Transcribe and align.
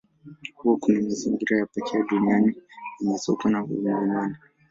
Huko 0.53 0.77
kuna 0.77 1.01
mazingira 1.01 1.57
ya 1.57 1.65
pekee 1.65 2.03
duniani 2.09 2.55
yenye 2.99 3.17
sokwe 3.17 3.53
wa 3.53 3.67
milimani. 3.67 4.35